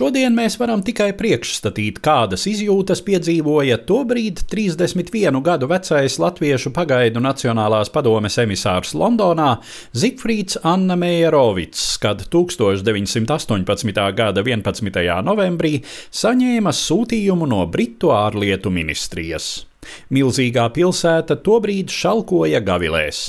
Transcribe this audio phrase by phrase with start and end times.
[0.00, 7.92] Šodien mēs varam tikai priekšstatīt, kādas izjūtas piedzīvoja tobrīd 31 gadu vecais latviešu pagaidu Nacionālās
[7.92, 9.50] padomes emisārs Londonā
[9.92, 14.04] Zifrīds Anna Meijerovics, kad 1918.
[14.16, 15.04] gada 11.
[15.28, 19.58] novembrī saņēma sūtījumu no Britu ārlietu ministrijas.
[20.10, 23.20] Milzīgā pilsēta tobrīd šalkoja gavilēs.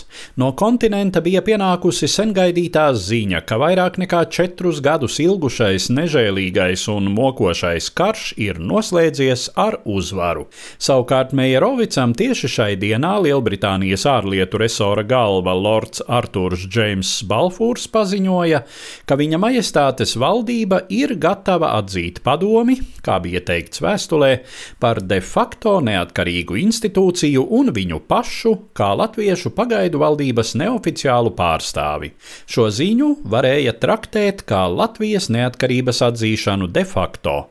[0.41, 7.91] No kontinenta bija pienākusi sengaidītā ziņa, ka vairāk nekā četrus gadus ilgušais nežēlīgais un mokošais
[7.97, 10.47] karš ir noslēdzies ar uzvaru.
[10.81, 18.63] Savukārt Meijerovicam tieši šai dienā Lielbritānijas ārlietu resora galva Lords Arthurs Džeims Balfūrs paziņoja,
[19.05, 24.33] ka viņa majestātes valdība ir gatava atzīt padomi, kā bija teikts vēstulē,
[24.81, 32.13] par de facto neatkarīgu neatkarīgu institūciju un viņu pašu kā latviešu pagaidu valdības neoficiālu pārstāvi.
[32.47, 37.49] Šo ziņu varēja traktēt kā Latvijas neatkarības atzīšanu de facto.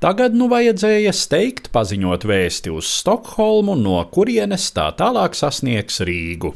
[0.00, 6.54] Tagad nu vajadzēja steigt paziņot vēsti uz Stokholmu, no kurienes tā tālāk sasniegs Rīgu.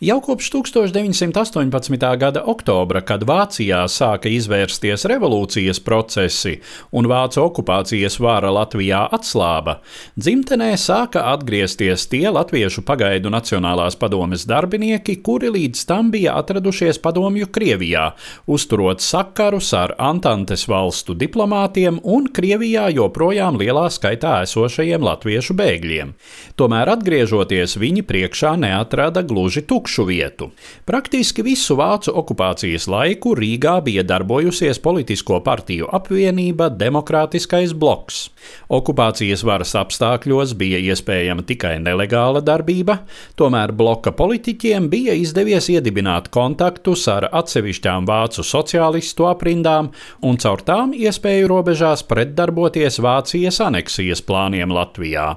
[0.00, 2.16] Jau kopš 1918.
[2.16, 6.54] gada oktobra, kad Vācijā sāka izvērsties revolūcijas procesi
[6.96, 9.78] un vācu okupācijas vāra Latvijā atslāba,
[10.16, 17.50] dzimtenē sāka atgriezties tie latviešu pagaidu Nacionālās padomes darbinieki, kuri līdz tam bija atradušies padomju
[17.52, 18.10] Krievijā,
[18.48, 26.16] uzturot sakarus ar Antantes valstu diplomātiem un Krievijā joprojām lielā skaitā esošajiem latviešu bēgļiem.
[26.56, 30.50] Tomēr atgriežoties, viņi priekšā neatrada gluži tukšu vietu.
[30.88, 38.24] Praktiski visu vācu okupācijas laiku Rīgā bija darbojusies politisko partiju apvienība Demokrātiskais bloks.
[38.72, 42.98] Okupācijas varas apstākļos bija iespējama tikai nelegāla darbība,
[43.38, 49.92] tomēr bloka politiķiem bija izdevies iedibināt kontaktus ar atsevišķām vācu sociālistu aprindām
[50.26, 55.36] un caur tām iespēju robežās pretdarboties Vācijas aneksijas plāniem Latvijā.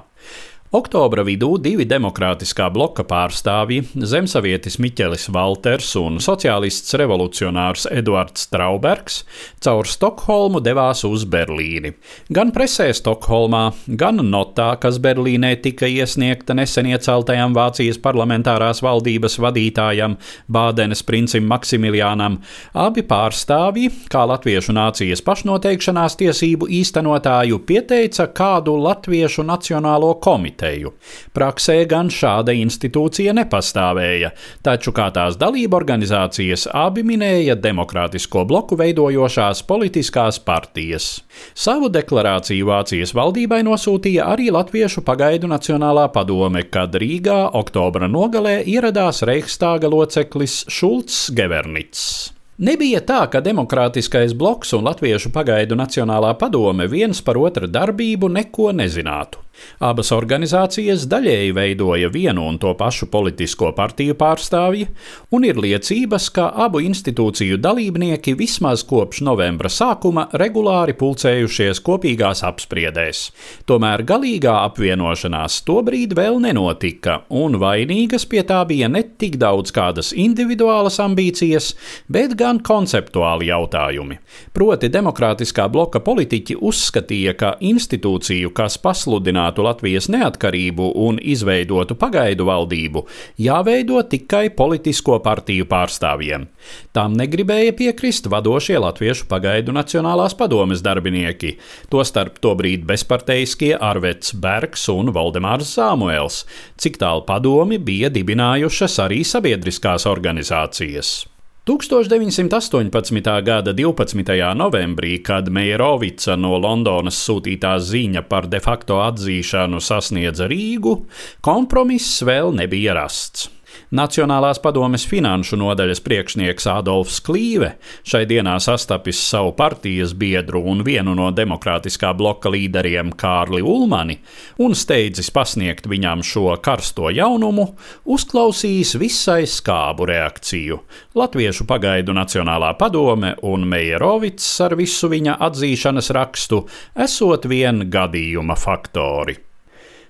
[0.74, 9.20] Oktobra vidū divi demokrātiskā bloka pārstāvji, zemsavietis Miķelis Valters un sociālists revolucionārs Eduards Traubergs,
[9.62, 11.92] caur Stokholmu devās uz Berlīni.
[12.34, 20.18] Gan presē Stokholmā, gan notā, kas Berlīnē tika iesniegta nesen ieceltajam Vācijas parlamentārās valdības vadītājam
[20.50, 22.40] Bādenes princim Maksimiliānam,
[22.74, 30.92] abi pārstāvji, kā latviešu nācijas pašnoteikšanās tiesību īstenotāju, pieteica kādu latviešu nacionālo komiteju komiteju.
[31.34, 34.32] Praksē gan šāda institūcija nepastāvēja,
[34.62, 41.22] taču kā tās dalība organizācijas abi minēja demokrātisko bloku veidojošās politiskās partijas.
[41.54, 49.22] Savu deklarāciju Vācijas valdībai nosūtīja arī Latviešu pagaidu Nacionālā padome, kad Rīgā oktobra nogalē ieradās
[49.22, 52.34] Reichstāga loceklis Šulcs Gevernits.
[52.54, 58.70] Nebija tā, ka Demokrātiskais bloks un Latviešu pagaidu Nacionālā padome viens par otra darbību neko
[58.70, 59.40] nezinātu.
[59.84, 64.88] Abas organizācijas daļēji veidoja vienu un to pašu politisko partiju pārstāvji,
[65.34, 73.24] un ir liecības, ka abu institūciju dalībnieki vismaz kopš novembra sākuma regulāri pulcējušies kopīgās apspriedēs.
[73.68, 80.12] Tomēr galīgā apvienošanās tobrīd vēl nenotika, un vainīgas pie tā bija ne tik daudz kādas
[80.16, 81.72] individuālas ambīcijas,
[82.08, 84.18] bet gan konceptuāli jautājumi.
[84.54, 92.46] Proti, demokrātiskā bloka politiķi uzskatīja, ka institūciju, kas pasludināja stiprinātu Latvijas neatkarību un izveidotu pagaidu
[92.46, 93.06] valdību,
[93.38, 96.46] jāveido tikai politisko partiju pārstāvjiem.
[96.92, 101.58] Tam negribēja piekrist vadošie Latviešu pagaidu Nacionālās padomes darbinieki,
[101.90, 106.44] tostarp tobrīd bezparteiskie Arvets Bergs un Valdemārs Samuels,
[106.78, 111.33] cik tālu padomi bija dibinājušas arī sabiedriskās organizācijas.
[111.64, 113.42] 1918.
[113.42, 114.54] gada 12.
[114.54, 120.92] novembrī, kad Meijerovica no Londonas sūtītā ziņa par de facto atzīšanu sasniedza Rīgu,
[121.40, 123.48] kompromiss vēl nebija rasts.
[123.94, 127.74] Nacionālās padomes finanšu nodaļas priekšnieks Adolfs Klīve
[128.06, 134.18] šai dienā sastapis savu partijas biedru un vienu no demokrātiskā bloka līderiem Kārli Ulmani
[134.64, 137.70] un steidzis pasniegt viņam šo karsto jaunumu,
[138.04, 140.80] uzklausījis visai skābu reakciju.
[141.14, 146.64] Latviešu pagaidu Nacionālā padome un Meijerovits ar visu viņa atzīšanas rakstu
[147.06, 149.53] esot vien gadījuma faktori.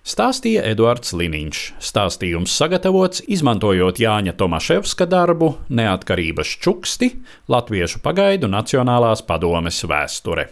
[0.04, 1.60] Stāstīja Eduards Liniņš.
[1.80, 7.08] Stāstījums sagatavots izmantojot Jāņa Tomaševska darbu Neatkarības čuksti
[7.48, 10.50] Latviešu pagaidu Nacionālās padomes vēsture.